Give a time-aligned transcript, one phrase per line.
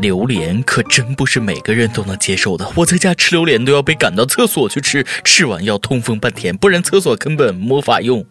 [0.00, 2.70] 榴莲可真不是每个人都能接受的。
[2.76, 8.24] 我在家吃榴莲都要被赶到厕所去吃，吃完要通风半天，不然厕所根本没法用。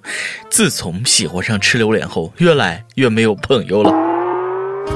[0.50, 3.92] 自从喜欢上吃榴莲后，越来越没有朋友了。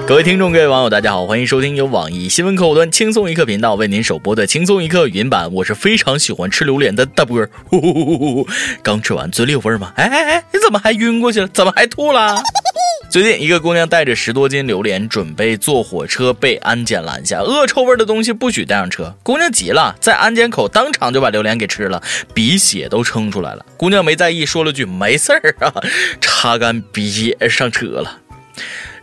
[0.07, 5.52] 各位听众，各位网友，大家好，欢迎收听由网易新闻客户端轻松一刻频道为您首播的轻松一刻语音版。
[5.52, 7.50] 我是非常喜欢吃榴莲的大波儿。
[8.82, 9.92] 刚吃完，嘴里有味吗？
[9.98, 11.48] 哎哎哎，你怎么还晕过去了？
[11.50, 12.42] 怎么还吐了？
[13.12, 17.42] 最近，一个姑娘带着十多斤榴莲，准备坐火车，被安检拦下。
[17.42, 19.14] 恶臭味的东西不许带上车。
[19.21, 22.01] 姑娘急了，在安检口当场就把榴莲给吃了，
[22.34, 23.65] 鼻血都撑出来了。
[23.75, 25.74] 姑娘没在意，说了句“没事儿啊”，
[26.21, 28.21] 擦干鼻血上车了。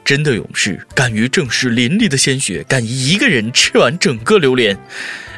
[0.09, 4.79] 真的勇士，敢于正视淋漓的鲜血，敢一个人吃完整个榴莲。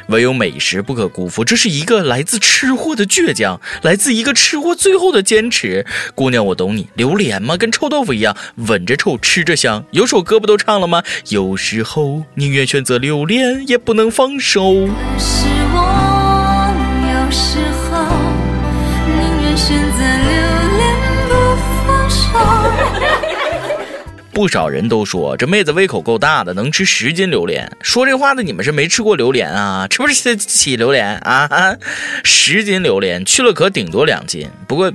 [0.07, 5.85] 唯有美食不可辜负，这是一个来自吃货的倔强，来自一个吃货最后的坚持。
[6.15, 9.83] 姑娘，我懂你，榴莲嘛，跟臭豆腐一样，闻着臭，吃着香。
[9.91, 11.03] 有首歌不都唱了吗？
[11.27, 14.87] 有时候宁愿选择榴莲，也不能放手。
[15.19, 16.73] 是我，
[17.11, 18.07] 有时候
[19.19, 20.10] 宁愿选择
[24.33, 27.69] 不少人都说这妹子胃口够大的，能吃十斤榴莲。
[27.81, 29.87] 说这话的你们是没吃过榴莲啊？
[29.87, 31.75] 吃不吃起榴莲啊？
[32.23, 34.91] 十斤榴莲去了可顶多两斤，不过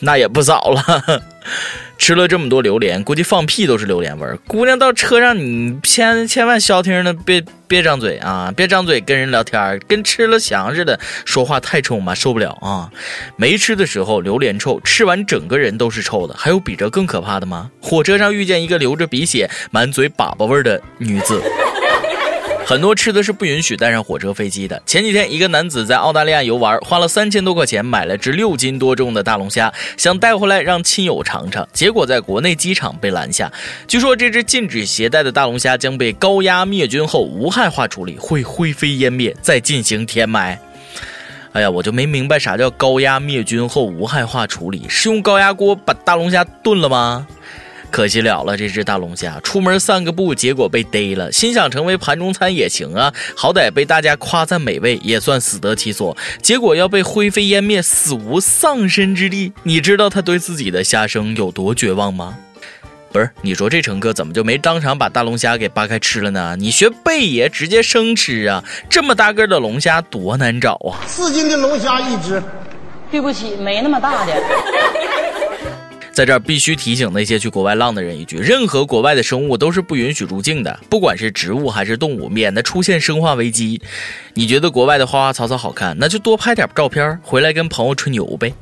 [0.00, 1.22] 那也不早了。
[2.00, 4.38] 吃了这么多榴莲，估计放屁都是榴莲味儿。
[4.48, 12.90] 姑娘到车上，你千千万消停的，别别张嘴啊，别张嘴跟人聊天，跟吃了翔似的，说话太冲吧，受不了啊。
[13.36, 16.34] 没吃的时候榴莲臭，吃完整个人都是臭的。
[16.38, 17.70] 还有比这更可怕的吗？
[17.82, 21.38] 火车上遇见一个流着鼻血、满嘴粑粑味儿的女子。
[22.70, 24.80] 很多吃的是不允许带上火车、飞机的。
[24.86, 33.52] 前几天，一个男子在澳大利亚游玩，花了三千多块钱买了只六斤多重的大龙虾，想带回来让亲友尝尝，结果在国内机场被拦下。
[33.88, 40.56] 据说这只禁止携带的大龙虾将被高压灭菌后无害化处理，会灰飞烟灭，再进行填埋。
[41.50, 47.26] 哎呀，我就没明白啥叫高压灭菌后无害化处理，是用高压锅把大龙虾炖了吗？
[47.90, 51.30] 可惜了了，这只大龙虾出门散个步，结果被逮了。
[51.32, 56.16] 心想成为盘中餐也行啊，好歹被大家夸赞美味，也算死得其所。
[56.40, 59.52] 结果要被灰飞烟灭，死无葬身之地。
[59.64, 62.36] 你知道他对自己的虾生有多绝望吗？
[63.12, 66.54] 不是，你说这乘客怎么就没当场把大龙虾给扒开吃了呢？
[66.56, 68.62] 你学贝爷直接生吃啊！
[68.88, 71.02] 这么大个的龙虾多难找啊！
[71.08, 72.40] 四斤的龙虾一只，
[73.10, 74.32] 对不起，没那么大的。
[76.12, 83.80] 在这儿必须提醒那些去国外浪的人一句：任何国外的生物都是不允许入境的，不管是植物还是动物，免得出现生化危机。
[84.34, 88.52] 你觉得国外的花花草草好看，那就多拍点照片回来跟朋友吹牛呗。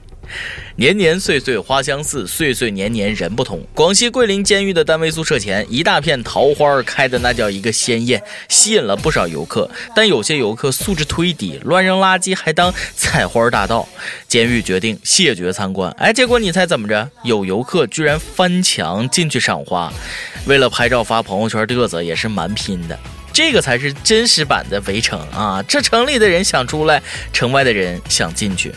[0.77, 3.61] 年年岁岁花相似，岁岁年年人不同。
[3.75, 9.69] 广西桂林监狱的单位宿舍前，一大片桃花开的那叫一个鲜艳，吸引了不少游客。
[9.95, 13.89] 但有些游客素质忒低，乱扔垃圾，还当采花大盗。
[14.29, 15.91] 监狱决定谢绝参观。
[15.99, 17.11] 哎，结果你猜怎么着？
[17.25, 19.93] 有游客居然翻墙进去赏花，
[20.47, 22.99] 为了拍照发朋友圈嘚瑟，也是蛮拼的。
[23.33, 25.63] 这个才是真实版的围城啊！
[25.69, 27.01] 这城里的人想出来，
[27.33, 28.73] 城外的人想进去。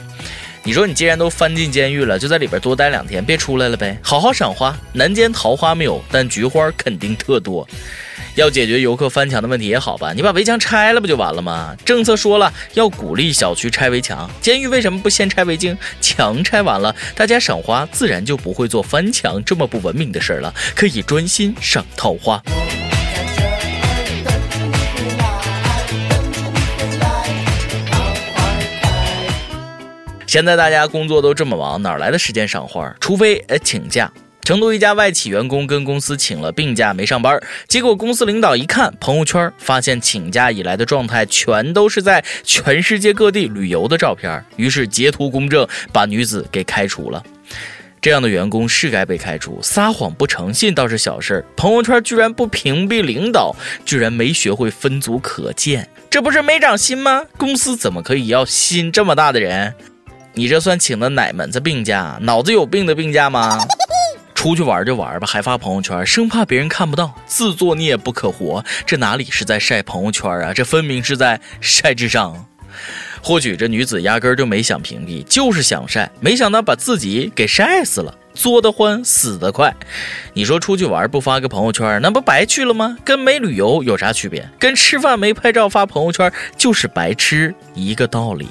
[0.64, 4.78] 你说你既然都翻进监狱了，就在里边多待两天，别出来了呗，好好赏花。
[4.94, 7.68] 南间桃花没有，但菊花肯定特多。
[8.36, 11.76] 要解决游客翻墙的问题也好吧，你把围墙拆了不就完了吗？
[11.84, 15.76] 政策说了要鼓励小区拆围墙，监狱为什么不先拆围巾？
[16.00, 22.40] 墙拆完了，大家赏花自然就不会做翻墙这么不文明的事儿了，可以专心赏桃花。
[30.32, 32.96] 现在大家工作都这么忙，哪来的时间赏花？
[33.02, 34.10] 除非呃请假。
[34.46, 37.38] 成都一家外企员工跟公司请了病假没上班，
[37.68, 47.22] 结果公司领导一看朋友圈，发现请假以来的状态全都是在全世界各地旅游的照片，于是截图公证，把女子给开除了。
[48.00, 53.54] 这样的员工是该被开除，撒谎不诚信倒是小事儿，朋友圈居然不屏蔽领导，
[53.84, 57.26] 居然没学会分组可见，这不是没长心吗？
[57.36, 59.76] 公司怎么可以要心这么大的人？
[60.34, 62.18] 你这算请的哪门子病假？
[62.22, 63.60] 脑子有病的病假吗？
[64.34, 68.64] 出去玩就玩吧，还发朋友圈，生怕别人看不到，自作孽不可活。
[68.86, 70.54] 这哪里是在晒朋友圈啊？
[70.54, 72.46] 这分明是在晒智商。
[73.22, 78.18] 或许这女子压根儿就没想屏蔽，就是想晒，没想到把自己给晒死了。
[78.34, 79.76] 作得欢，死得快。
[80.34, 82.98] 你说出去玩不发个朋友圈，那不白去了吗？
[83.04, 84.50] 跟没旅游有啥区别？
[84.58, 88.48] 跟吃饭没拍照发朋友圈就是白吃一个道理。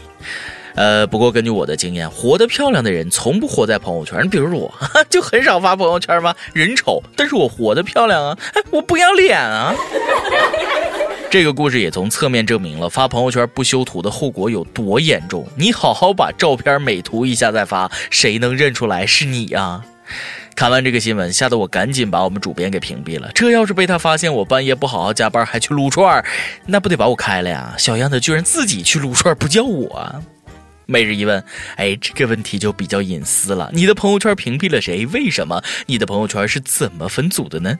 [0.80, 4.18] 呃，不过根据我的经验，活得漂亮的人从不活在朋友圈。
[4.24, 4.74] 你比如我，
[5.10, 6.34] 就很少发朋友圈吗？
[6.54, 8.38] 人丑，但是我活得漂亮啊！
[8.72, 9.74] 我不要脸啊！
[11.30, 15.46] 这个故事也从侧面证明了发朋友圈不修图的后果有多严重。
[15.54, 19.82] 你好好把照片美图一下再发，谁能认出来是你呀？
[20.56, 23.30] 看完这个新闻，吓得我赶紧把我们主编给屏蔽了。
[23.34, 26.24] 这要是被他发现我半夜不好好加班还去撸串
[26.64, 27.74] 那不得把我开了呀？
[27.76, 30.22] 小样的，居然自己去撸串不叫我。
[30.90, 31.42] 每日一问，
[31.76, 33.70] 哎，这个问题就比较隐私了。
[33.72, 35.06] 你的朋友圈屏蔽了谁？
[35.06, 35.62] 为什么？
[35.87, 37.78] 你的朋友圈是怎么分组的呢？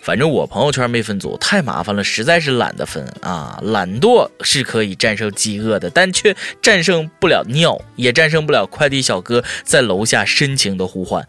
[0.00, 3.58] 反正我朋友圈没分组，太麻烦了，实在是懒得分啊。
[3.64, 11.26] 懒惰是可以战胜饥饿的，但却战胜不了尿，也战胜不了快递小哥在楼下深情的呼唤。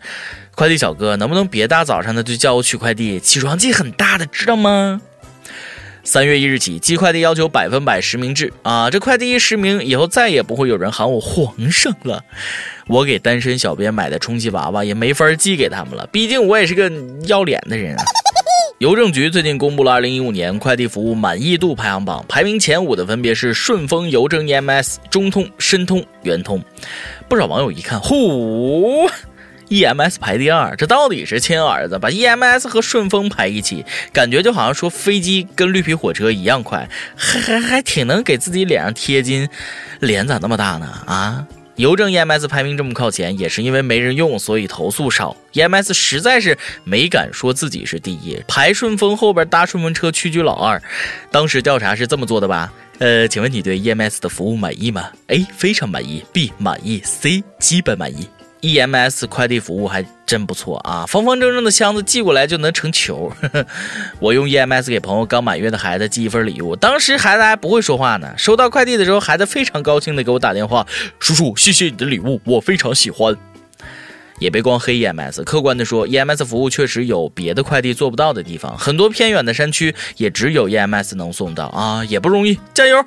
[0.53, 3.19] 快递小哥，能不能别大早上的就叫我取快递？
[3.19, 5.01] 起床气很大的，知道吗？
[6.09, 8.89] 三月一日起，寄快递要求百分百实名制啊！
[8.89, 12.25] 这快递一实名，以后再也不会有人喊我皇上了。
[12.87, 16.91] 我给单身小编买的充气娃娃也没法寄给他们了，毕竟我也是个
[17.27, 18.03] 要脸的人啊。
[18.81, 26.59] 邮政局最近公布了二零一五年快递服务满意度排行榜，排名前五的分别是顺丰邮政 EMS、中通、申通、圆通。
[27.27, 29.07] 不少网友一看，呼
[29.69, 31.97] ！EMS 排第二，这到底是亲儿子？
[31.99, 39.47] 把 EMS 和顺丰排一起，感觉就好像说飞机跟绿皮火车一样快，还还还挺能给自己脸上贴金。
[39.99, 40.87] 脸咋那么大呢？
[41.05, 41.45] 啊，
[41.75, 45.35] 邮政 EMS 排名这么靠前，也是因为没人用，所以投诉少。
[45.53, 50.81] EMS 实在是没敢说自己是第一，排顺丰后边搭顺风车屈居老二。
[51.31, 52.73] 当时调查是这么做的吧？
[52.97, 58.27] 呃，请问你对 EMS 的服务满意吗？A 非常满意，B 满意，C 基本满意。
[58.61, 63.31] EMS 快递服务还真不错啊，方方正正的箱子寄过来就能成球。
[63.41, 63.65] 呵 呵
[64.19, 68.33] 我用 EMS 给朋友刚满月的孩子寄一份礼物，当时孩子还不会说话呢。
[68.37, 70.85] 收到快递的时候，孩子非常高兴的给我打电话
[71.19, 73.35] ：“叔叔，谢谢你的礼物，我非常喜欢。”
[74.39, 83.03] 也别光黑 EMS，客观的说，EMS 服务确实有别的快递做不到的地方，很多偏远的山区也只有 EMS 能送到啊，也不容易，加油！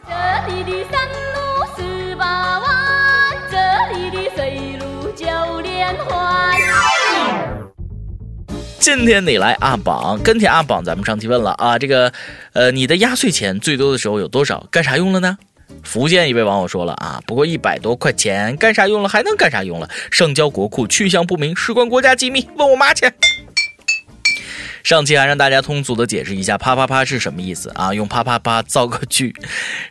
[8.82, 12.12] 今天你来阿榜，跟帖阿榜，咱们上期问了啊，这个，
[12.52, 14.66] 呃，你的压岁钱最多的时候有多少？
[14.72, 15.38] 干啥用了呢？
[15.84, 19.08] 福建一位网友说了啊，不过一百多块钱，干啥用了？
[19.08, 19.88] 还能干啥用了？
[20.10, 23.08] 上交国库，去向不明，事关国家机密，问我妈去。
[24.82, 27.94] 上期还让大家通俗的解释一下啪啪啪是什么意思啊？
[27.94, 29.32] 用啪啪啪造个句。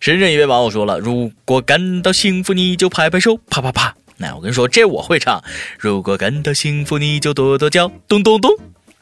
[0.02, 3.96] 深圳一位网友说了，如果感到幸福，你就拍拍手，啪啪啪。
[4.18, 5.42] 那我跟你说，这我会唱。
[5.80, 8.52] 如果感到幸福，你就跺跺脚，咚咚咚。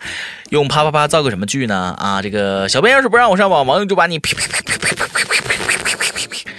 [0.49, 1.95] 用啪啪啪造个什么句呢？
[1.97, 6.51] 啊，这个小编要是不让我上网，网友就把你啪啪啪啪啪啪啪啪啪啪啪啪。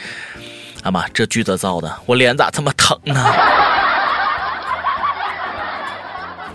[0.84, 3.14] 阿妈，这句子造的，我脸咋这么疼呢？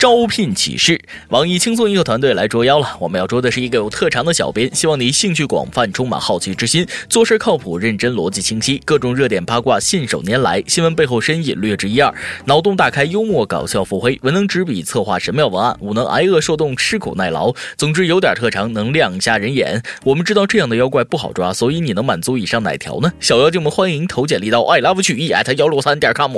[0.06, 2.96] 招聘启事，网易轻松一刻团队来捉妖了。
[3.00, 12.13] 我们要捉的是一个有特长的小编，希望你兴趣广泛，充满好奇之心，做事靠谱、认真、逻辑清晰，各种热点八卦信手拈来，新闻背后深意略知一二，
[12.46, 17.52] 脑洞大开，幽默搞笑腹黑，文能执笔策划神妙文案，武能挨饿受冻、吃苦耐劳。
[17.75, 19.81] 总之有点特长，能亮瞎人眼。
[20.04, 23.12] 我们知道这样的妖怪不好抓，所以你能满足以上哪条呢？
[23.19, 26.31] 小妖精们欢迎投简历到 i love 曲艺 at 幺六三点 com。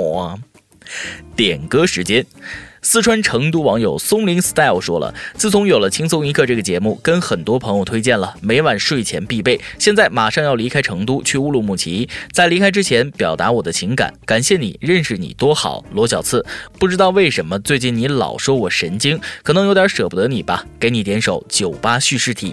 [1.36, 2.24] 点歌时间。
[2.82, 9.60] 四川成都网友松林 style 说了：“自从有了轻松一刻这个节目，跟很多朋友推荐了，每晚睡前必备。
[9.78, 16.44] 现在马上要离开成都去乌鲁木齐，在离开之前表达我的情感，感谢你，认识你多好。”罗小次，
[16.78, 20.64] 不知道为什么最近你老说我神经，可能有点舍不得你吧？
[20.78, 22.52] 给你点首《酒吧叙事体》。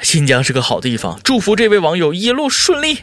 [0.00, 2.98] 新疆是个好地方，祝福这位网友一路顺利。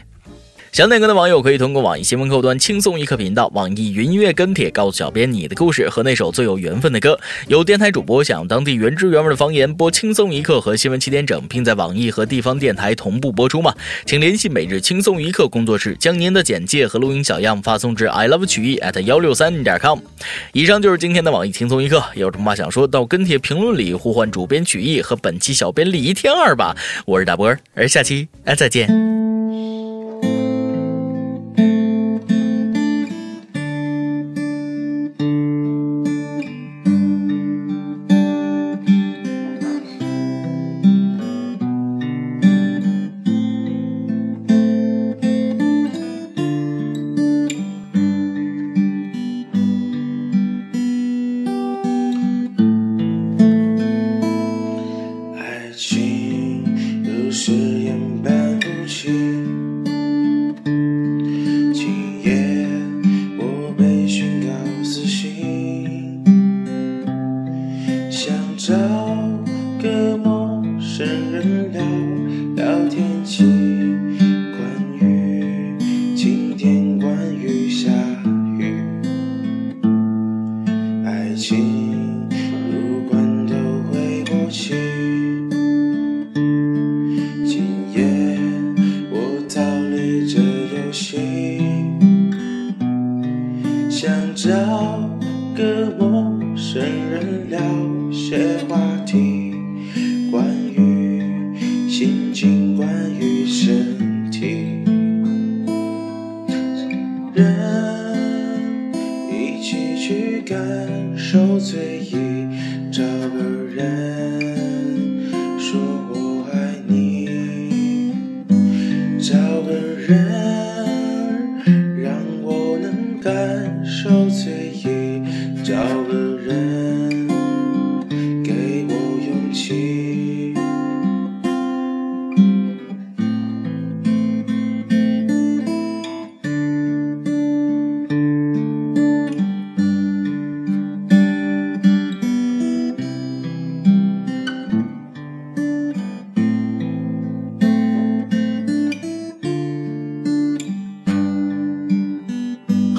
[0.72, 7.18] 想点歌的网友可以通过网易新闻客户端轻松一刻频道、网易云音乐跟帖告诉小编你的故事和那首最有缘分的歌。
[7.48, 13.74] 有电台主播想当地原汁原味的方言播轻松一刻和新闻七点整，并在网易和地方电台同步播出吗？
[14.06, 19.98] 请联系每日轻松一刻工作室，将您的简介和录音小样发送至 i love 曲艺 at 幺六三点 com。
[20.52, 26.76] 以上就是今天的网易轻松一刻，有什么话想说到跟帖评论里呼唤主编曲艺和本期小编李天二吧。
[27.06, 29.19] 我是大波儿，而下期哎再见。
[57.40, 57.79] say.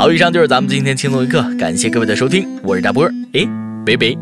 [0.02, 3.48] 好，以上就是咱们今天轻松一刻，感谢各位的收听，我是大波儿，诶，
[3.86, 4.18] 北北。